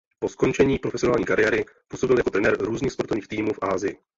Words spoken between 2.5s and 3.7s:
různých sportovních týmů v